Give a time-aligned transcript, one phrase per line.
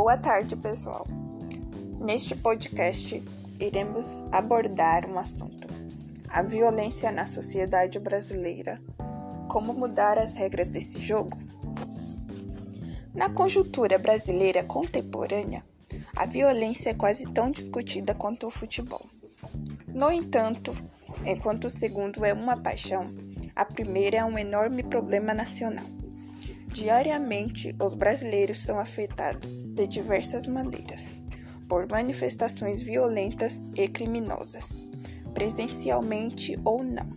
[0.00, 1.04] Boa tarde, pessoal.
[1.98, 3.20] Neste podcast,
[3.58, 5.66] iremos abordar um assunto:
[6.28, 8.80] a violência na sociedade brasileira.
[9.48, 11.36] Como mudar as regras desse jogo?
[13.12, 15.64] Na conjuntura brasileira contemporânea,
[16.14, 19.04] a violência é quase tão discutida quanto o futebol.
[19.88, 20.72] No entanto,
[21.26, 23.12] enquanto o segundo é uma paixão,
[23.54, 25.97] a primeira é um enorme problema nacional.
[26.72, 31.24] Diariamente, os brasileiros são afetados de diversas maneiras
[31.68, 34.90] por manifestações violentas e criminosas,
[35.34, 37.08] presencialmente ou não.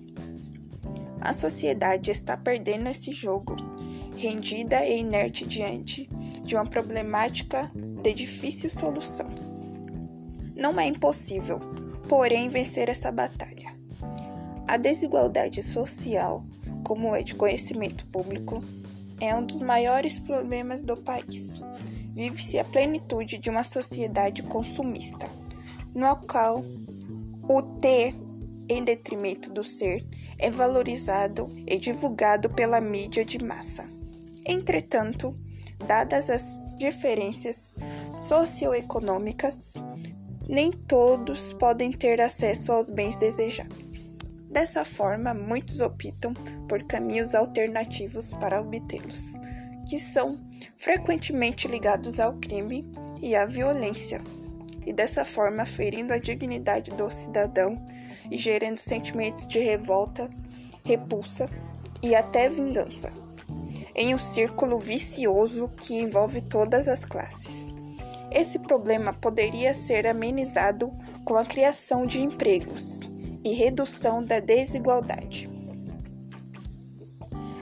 [1.20, 3.56] A sociedade está perdendo esse jogo,
[4.18, 6.09] rendida e inerte diante
[6.44, 9.28] de uma problemática de difícil solução.
[10.56, 11.59] Não é impossível,
[12.09, 13.73] porém, vencer essa batalha.
[14.68, 16.44] A desigualdade social,
[16.84, 18.64] como é de conhecimento público,
[19.21, 21.61] é um dos maiores problemas do país.
[22.14, 25.30] Vive-se a plenitude de uma sociedade consumista,
[25.94, 26.63] no qual
[27.47, 28.16] o ter,
[28.67, 30.05] em detrimento do ser,
[30.38, 33.86] é valorizado e divulgado pela mídia de massa.
[34.45, 35.35] Entretanto,
[35.85, 36.44] dadas as
[36.78, 37.75] diferenças
[38.09, 39.73] socioeconômicas,
[40.50, 43.91] nem todos podem ter acesso aos bens desejados.
[44.52, 46.33] Dessa forma, muitos optam
[46.67, 49.31] por caminhos alternativos para obtê-los,
[49.89, 50.38] que são
[50.75, 52.85] frequentemente ligados ao crime
[53.22, 54.19] e à violência,
[54.85, 57.81] e dessa forma ferindo a dignidade do cidadão
[58.29, 60.29] e gerando sentimentos de revolta,
[60.83, 61.49] repulsa
[62.03, 63.09] e até vingança,
[63.95, 67.67] em um círculo vicioso que envolve todas as classes.
[68.29, 70.91] Esse problema poderia ser amenizado
[71.23, 73.11] com a criação de empregos
[73.44, 75.50] e redução da desigualdade.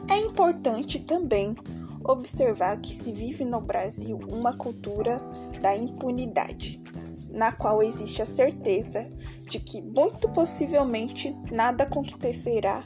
[0.09, 1.55] É importante também
[2.03, 5.21] observar que se vive no Brasil uma cultura
[5.61, 6.81] da impunidade,
[7.29, 9.07] na qual existe a certeza
[9.47, 12.83] de que muito possivelmente nada acontecerá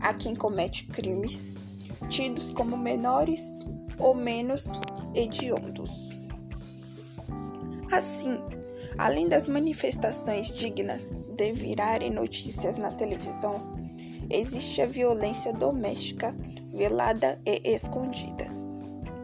[0.00, 1.54] a quem comete crimes
[2.08, 3.42] tidos como menores
[3.98, 4.64] ou menos
[5.14, 5.90] hediondos.
[7.90, 8.38] Assim,
[8.98, 13.78] Além das manifestações dignas de virarem notícias na televisão,
[14.28, 16.34] existe a violência doméstica,
[16.72, 18.48] velada e escondida.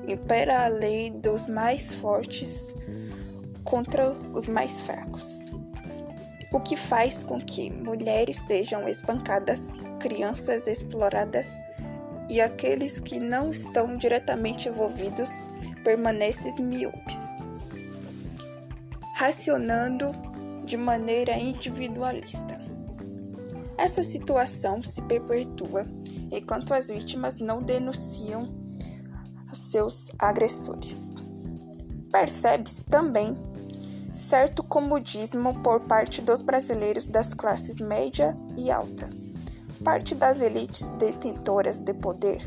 [0.06, 2.72] Impera a lei dos mais fortes
[3.64, 5.40] contra os mais fracos,
[6.52, 11.48] o que faz com que mulheres sejam espancadas, crianças exploradas
[12.30, 15.30] e aqueles que não estão diretamente envolvidos
[15.82, 17.33] permanecem miúpes
[19.24, 20.12] racionando
[20.66, 22.60] de maneira individualista.
[23.78, 25.86] Essa situação se perpetua
[26.30, 28.54] enquanto as vítimas não denunciam
[29.54, 31.14] seus agressores.
[32.12, 33.34] Percebe-se também
[34.12, 39.08] certo comodismo por parte dos brasileiros das classes média e alta,
[39.82, 42.42] parte das elites detentoras de poder.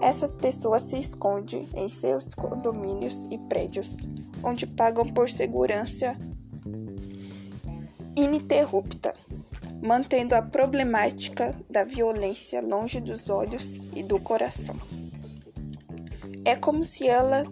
[0.00, 3.96] Essas pessoas se escondem em seus condomínios e prédios,
[4.44, 6.16] onde pagam por segurança
[8.14, 9.14] ininterrupta,
[9.82, 14.76] mantendo a problemática da violência longe dos olhos e do coração.
[16.44, 17.44] É como se ela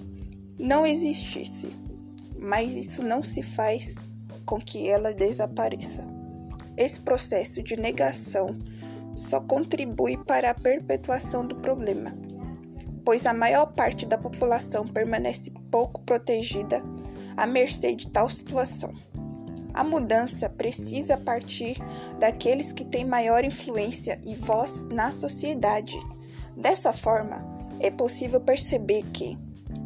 [0.59, 1.69] não existisse,
[2.39, 3.95] mas isso não se faz
[4.45, 6.05] com que ela desapareça.
[6.77, 8.57] Esse processo de negação
[9.17, 12.15] só contribui para a perpetuação do problema
[13.05, 16.83] pois a maior parte da população permanece pouco protegida
[17.37, 18.93] à mercê de tal situação.
[19.75, 21.79] A mudança precisa partir
[22.19, 25.99] daqueles que têm maior influência e voz na sociedade.
[26.55, 27.43] Dessa forma,
[27.81, 29.39] é possível perceber que,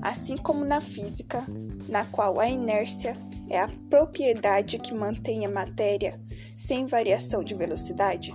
[0.03, 1.45] assim como na física,
[1.89, 3.17] na qual a inércia
[3.49, 6.21] é a propriedade que mantém a matéria
[6.55, 8.35] sem variação de velocidade,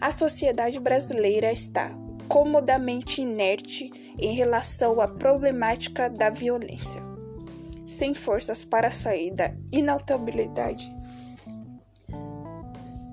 [0.00, 1.94] a sociedade brasileira está
[2.28, 3.90] comodamente inerte
[4.20, 7.02] em relação à problemática da violência,
[7.86, 10.94] sem forças para sair da inalterabilidade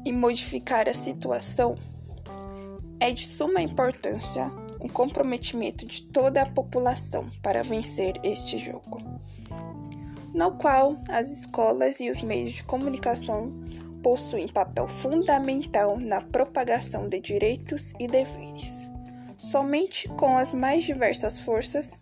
[0.06, 1.76] e modificar a situação,
[3.00, 9.02] é de suma importância um comprometimento de toda a população para vencer este jogo,
[10.34, 13.52] no qual as escolas e os meios de comunicação
[14.02, 18.87] possuem papel fundamental na propagação de direitos e deveres.
[19.52, 22.02] Somente com as mais diversas forças,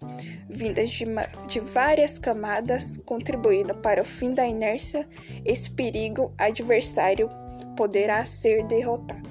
[0.50, 1.06] vindas de,
[1.48, 5.08] de várias camadas, contribuindo para o fim da inércia,
[5.46, 7.30] esse perigo adversário
[7.78, 9.30] poderá ser derrotado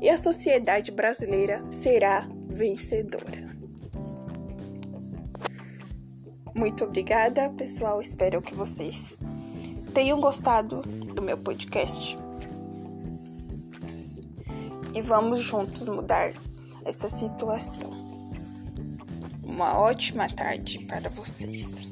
[0.00, 3.54] e a sociedade brasileira será vencedora.
[6.52, 8.00] Muito obrigada, pessoal.
[8.00, 9.16] Espero que vocês
[9.94, 12.18] tenham gostado do meu podcast.
[14.92, 16.32] E vamos juntos mudar
[16.84, 17.90] essa situação.
[19.42, 21.90] Uma ótima tarde para vocês.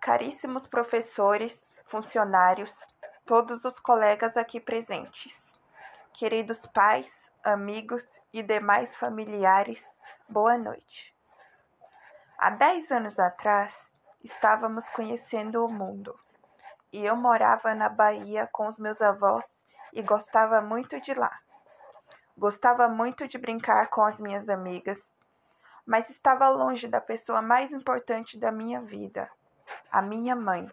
[0.00, 2.72] Caríssimos professores, funcionários,
[3.24, 5.56] todos os colegas aqui presentes,
[6.12, 7.10] queridos pais,
[7.44, 9.84] amigos e demais familiares,
[10.28, 11.14] boa noite.
[12.38, 13.90] Há dez anos atrás,
[14.26, 16.18] estávamos conhecendo o mundo
[16.92, 19.44] e eu morava na Bahia com os meus avós
[19.92, 21.38] e gostava muito de lá.
[22.36, 24.98] Gostava muito de brincar com as minhas amigas,
[25.86, 29.30] mas estava longe da pessoa mais importante da minha vida,
[29.90, 30.70] a minha mãe.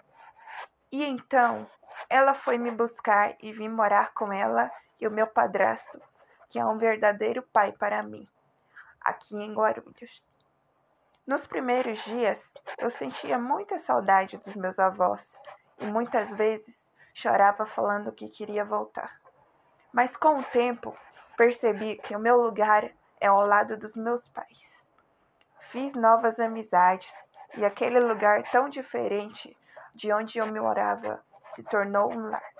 [0.91, 1.69] E então
[2.09, 6.01] ela foi me buscar e vim morar com ela e o meu padrasto,
[6.49, 8.27] que é um verdadeiro pai para mim,
[8.99, 10.32] aqui em Guarulhos.
[11.25, 15.39] Nos primeiros dias, eu sentia muita saudade dos meus avós
[15.79, 16.77] e muitas vezes
[17.13, 19.21] chorava falando que queria voltar.
[19.93, 20.93] Mas com o tempo,
[21.37, 22.91] percebi que o meu lugar
[23.21, 24.83] é ao lado dos meus pais.
[25.61, 27.13] Fiz novas amizades
[27.55, 29.55] e aquele lugar tão diferente
[29.95, 31.23] de onde eu morava
[31.55, 32.53] se tornou um lar.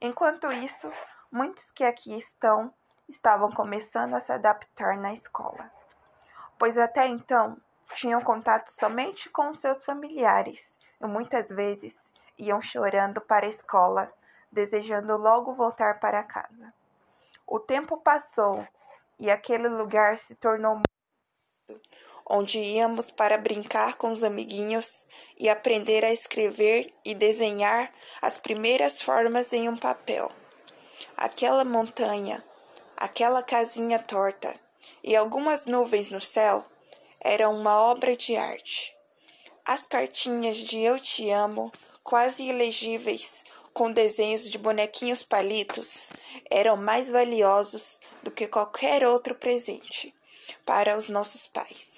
[0.00, 0.88] Enquanto isso,
[1.32, 2.72] muitos que aqui estão
[3.08, 5.68] estavam começando a se adaptar na escola,
[6.60, 7.56] pois até então
[7.94, 10.60] tinham contato somente com seus familiares
[11.00, 11.94] e muitas vezes
[12.38, 14.12] iam chorando para a escola,
[14.52, 16.72] desejando logo voltar para casa.
[17.46, 18.68] O tempo passou
[19.18, 20.82] e aquele lugar se tornou
[22.28, 25.08] onde íamos para brincar com os amiguinhos
[25.38, 27.90] e aprender a escrever e desenhar
[28.20, 30.30] as primeiras formas em um papel.
[31.16, 32.44] Aquela montanha,
[32.98, 34.52] aquela casinha torta
[35.02, 36.64] e algumas nuvens no céu
[37.20, 38.96] eram uma obra de arte.
[39.64, 41.70] As cartinhas de Eu Te Amo,
[42.02, 46.10] quase ilegíveis, com desenhos de bonequinhos palitos,
[46.50, 50.14] eram mais valiosos do que qualquer outro presente
[50.64, 51.88] para os nossos pais.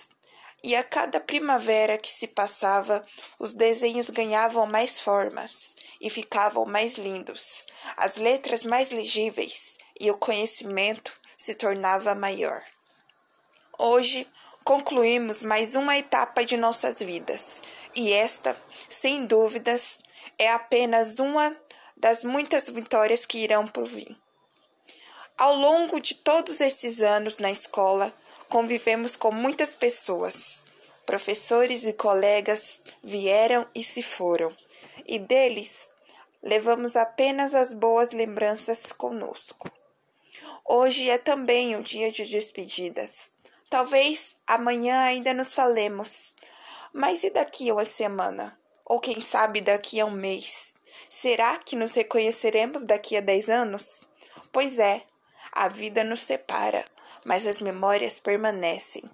[0.65, 3.05] E a cada primavera que se passava,
[3.39, 10.17] os desenhos ganhavam mais formas e ficavam mais lindos, as letras mais legíveis e o
[10.17, 12.63] conhecimento se tornava maior.
[13.79, 14.29] Hoje
[14.65, 17.63] concluímos mais uma etapa de nossas vidas,
[17.95, 18.55] e esta,
[18.89, 19.99] sem dúvidas,
[20.39, 21.57] é apenas uma
[21.97, 24.15] das muitas vitórias que irão por vir.
[25.39, 28.13] Ao longo de todos esses anos na escola,
[28.49, 30.63] convivemos com muitas pessoas.
[31.07, 34.55] Professores e colegas vieram e se foram,
[35.07, 35.73] e deles
[36.43, 39.73] levamos apenas as boas lembranças conosco.
[40.65, 43.32] Hoje é também o dia de despedidas.
[43.73, 46.35] Talvez amanhã ainda nos falemos,
[46.93, 48.55] mas e daqui a uma semana?
[48.85, 50.75] Ou quem sabe daqui a um mês?
[51.09, 54.03] Será que nos reconheceremos daqui a dez anos?
[54.53, 55.05] Pois é,
[55.51, 56.85] a vida nos separa,
[57.25, 59.05] mas as memórias permanecem.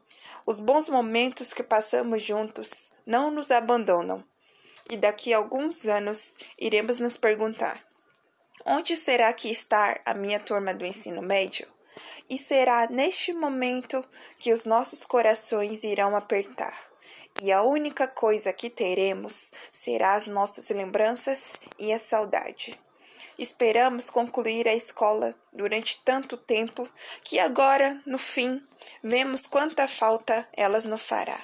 [0.45, 2.69] Os bons momentos que passamos juntos
[3.07, 4.25] não nos abandonam.
[4.91, 7.81] E daqui a alguns anos iremos nos perguntar:
[8.67, 11.78] onde será que está a minha turma do ensino médio?
[12.29, 14.05] E será neste momento
[14.39, 16.79] que os nossos corações irão apertar.
[17.41, 22.79] E a única coisa que teremos será as nossas lembranças e a saudade.
[23.39, 26.89] Esperamos concluir a escola durante tanto tempo
[27.23, 28.61] que agora, no fim,
[29.01, 31.41] vemos quanta falta elas nos fará.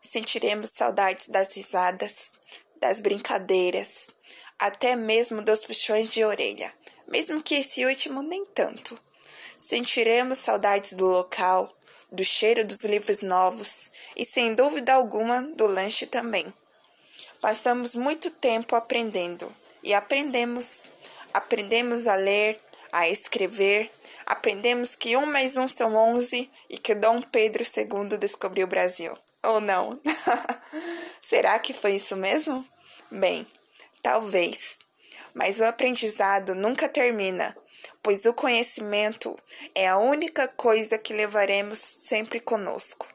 [0.00, 2.32] Sentiremos saudades das risadas,
[2.80, 4.08] das brincadeiras,
[4.58, 6.72] até mesmo dos puxões de orelha,
[7.06, 8.98] mesmo que esse último nem tanto.
[9.56, 11.72] Sentiremos saudades do local,
[12.10, 16.52] do cheiro dos livros novos e, sem dúvida alguma, do lanche também.
[17.40, 20.82] Passamos muito tempo aprendendo e aprendemos.
[21.32, 22.58] Aprendemos a ler,
[22.92, 23.90] a escrever,
[24.24, 29.12] aprendemos que um mais um são onze e que Dom Pedro II descobriu o Brasil.
[29.42, 29.92] Ou não?
[31.20, 32.66] Será que foi isso mesmo?
[33.10, 33.46] Bem,
[34.02, 34.78] talvez.
[35.34, 37.56] Mas o aprendizado nunca termina,
[38.02, 39.36] pois o conhecimento
[39.74, 43.08] é a única coisa que levaremos sempre conosco.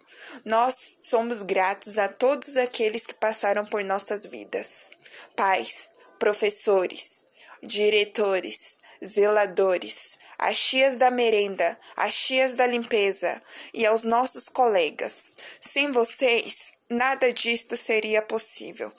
[0.46, 4.92] Nós somos gratos a todos aqueles que passaram por nossas vidas:
[5.36, 7.26] pais, professores,
[7.62, 13.42] diretores, zeladores, as tias da merenda, as tias da limpeza
[13.74, 15.36] e aos nossos colegas.
[15.60, 18.92] Sem vocês, nada disto seria possível.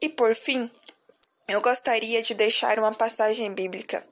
[0.00, 0.70] E por fim,
[1.48, 4.06] eu gostaria de deixar uma passagem bíblica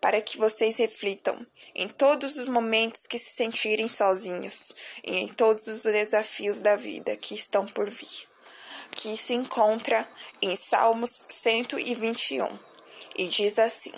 [0.00, 4.72] para que vocês reflitam em todos os momentos que se sentirem sozinhos
[5.04, 8.28] e em todos os desafios da vida que estão por vir,
[8.92, 10.08] que se encontra
[10.40, 12.58] em Salmos 121
[13.16, 13.92] e diz assim: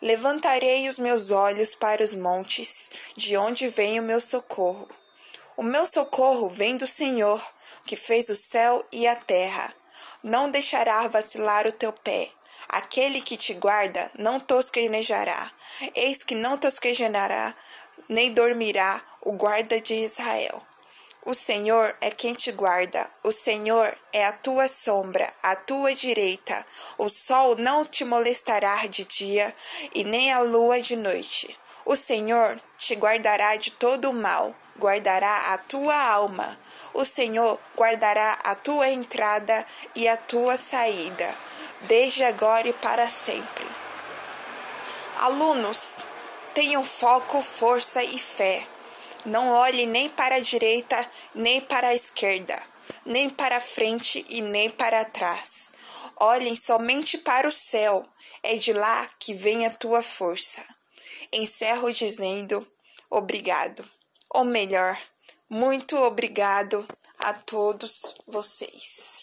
[0.00, 4.88] Levantarei os meus olhos para os montes, de onde vem o meu socorro.
[5.56, 7.40] O meu socorro vem do Senhor,
[7.86, 9.72] que fez o céu e a terra.
[10.22, 12.28] Não deixará vacilar o teu pé.
[12.72, 15.52] Aquele que te guarda não tosquenejará.
[15.94, 17.54] Eis que não tosquejará,
[18.08, 20.62] nem dormirá o guarda de Israel.
[21.24, 26.66] O Senhor é quem te guarda, o Senhor é a tua sombra, a tua direita.
[26.96, 29.54] O sol não te molestará de dia,
[29.94, 31.56] e nem a lua de noite.
[31.84, 36.58] O Senhor te guardará de todo o mal, guardará a tua alma.
[36.94, 41.34] O Senhor guardará a tua entrada e a tua saída,
[41.82, 43.66] desde agora e para sempre.
[45.18, 45.98] Alunos,
[46.54, 48.66] tenham foco, força e fé.
[49.24, 52.60] Não olhe nem para a direita, nem para a esquerda,
[53.06, 55.72] nem para a frente e nem para trás.
[56.16, 58.04] Olhem somente para o céu,
[58.42, 60.64] é de lá que vem a tua força.
[61.32, 62.66] Encerro dizendo
[63.08, 63.88] obrigado,
[64.34, 64.98] ou melhor,
[65.48, 66.86] muito obrigado
[67.18, 69.22] a todos vocês.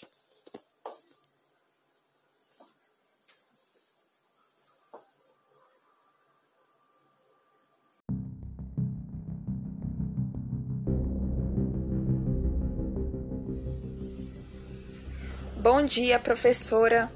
[15.56, 17.12] Bom dia, professora.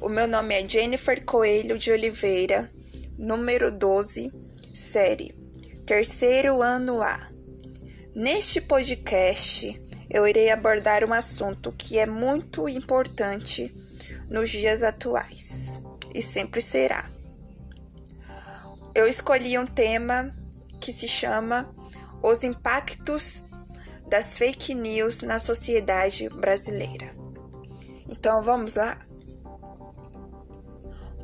[0.00, 2.70] O meu nome é Jennifer Coelho de Oliveira,
[3.18, 4.30] número 12,
[4.72, 5.39] série
[5.86, 7.28] terceiro ano A.
[8.14, 13.74] Neste podcast, eu irei abordar um assunto que é muito importante
[14.28, 15.80] nos dias atuais
[16.14, 17.10] e sempre será.
[18.94, 20.34] Eu escolhi um tema
[20.80, 21.72] que se chama
[22.22, 23.44] Os impactos
[24.08, 27.14] das fake news na sociedade brasileira.
[28.08, 28.98] Então vamos lá?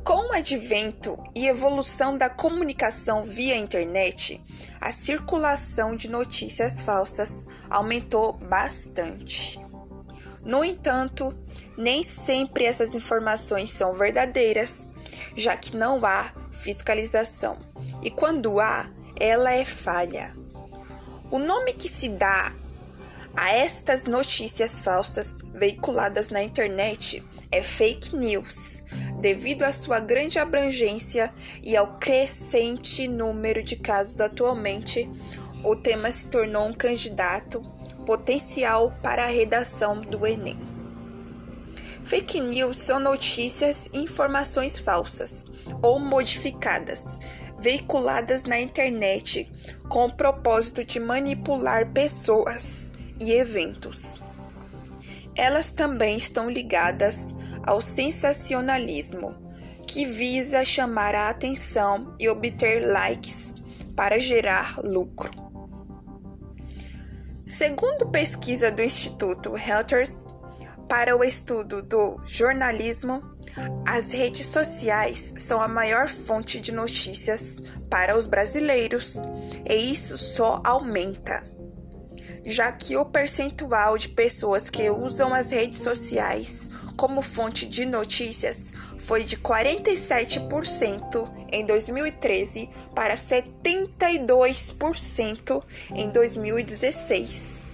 [0.07, 4.41] Com o advento e evolução da comunicação via internet,
[4.79, 9.59] a circulação de notícias falsas aumentou bastante.
[10.45, 11.37] No entanto,
[11.77, 14.87] nem sempre essas informações são verdadeiras,
[15.35, 17.57] já que não há fiscalização,
[18.01, 20.33] e quando há, ela é falha.
[21.29, 22.53] O nome que se dá
[23.35, 27.21] a estas notícias falsas veiculadas na internet
[27.51, 28.76] é fake news,
[29.19, 35.09] devido à sua grande abrangência e ao crescente número de casos atualmente.
[35.63, 37.61] O tema se tornou um candidato
[38.05, 40.59] potencial para a redação do Enem.
[42.05, 45.51] Fake news são notícias e informações falsas
[45.81, 47.19] ou modificadas,
[47.59, 49.51] veiculadas na internet
[49.89, 54.21] com o propósito de manipular pessoas e eventos.
[55.37, 59.35] Elas também estão ligadas ao sensacionalismo,
[59.85, 63.53] que visa chamar a atenção e obter likes
[63.95, 65.29] para gerar lucro.
[67.45, 70.21] Segundo pesquisa do Instituto Reuters
[70.89, 73.21] para o estudo do jornalismo,
[73.87, 79.15] as redes sociais são a maior fonte de notícias para os brasileiros
[79.69, 81.43] e isso só aumenta
[82.47, 88.73] já que o percentual de pessoas que usam as redes sociais como fonte de notícias
[88.97, 95.61] foi de 47% em 2013 para 72%
[95.93, 97.65] em 2016.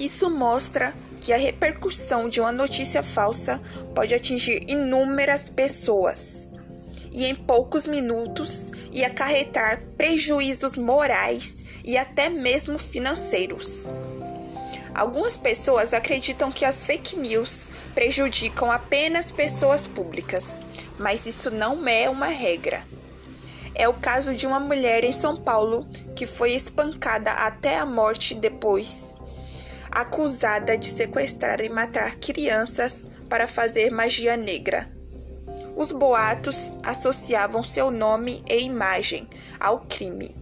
[0.00, 3.60] Isso mostra que a repercussão de uma notícia falsa
[3.94, 6.54] pode atingir inúmeras pessoas
[7.10, 13.86] e em poucos minutos e acarretar prejuízos morais e até mesmo financeiros.
[14.94, 20.58] Algumas pessoas acreditam que as fake news prejudicam apenas pessoas públicas,
[20.98, 22.82] mas isso não é uma regra.
[23.74, 28.34] É o caso de uma mulher em São Paulo que foi espancada até a morte
[28.34, 29.14] depois,
[29.88, 34.90] acusada de sequestrar e matar crianças para fazer magia negra.
[35.76, 39.28] Os boatos associavam seu nome e imagem
[39.60, 40.34] ao crime,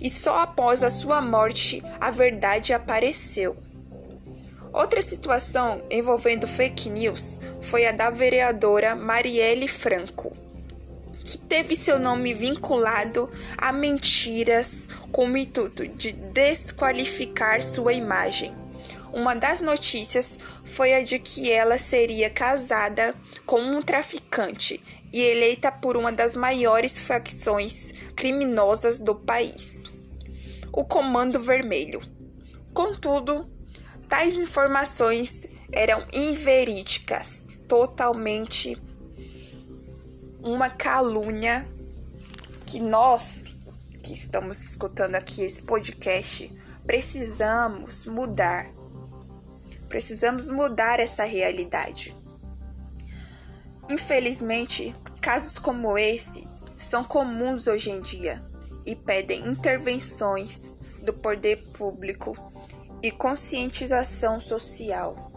[0.00, 3.56] e só após a sua morte a verdade apareceu.
[4.72, 10.36] Outra situação envolvendo fake news foi a da vereadora Marielle Franco,
[11.24, 13.28] que teve seu nome vinculado
[13.58, 18.54] a mentiras com o intuito de desqualificar sua imagem.
[19.12, 23.12] Uma das notícias foi a de que ela seria casada
[23.44, 24.80] com um traficante
[25.12, 29.79] e eleita por uma das maiores facções criminosas do país,
[30.72, 32.00] o Comando Vermelho.
[32.72, 33.50] Contudo,
[34.08, 38.80] tais informações eram inverídicas, totalmente
[40.40, 41.66] uma calúnia
[42.66, 43.44] que nós
[44.02, 46.50] que estamos escutando aqui esse podcast
[46.86, 48.70] precisamos mudar.
[49.88, 52.16] Precisamos mudar essa realidade.
[53.90, 56.46] Infelizmente, casos como esse
[56.76, 58.49] são comuns hoje em dia
[58.84, 62.36] e pedem intervenções do poder público
[63.02, 65.29] e conscientização social.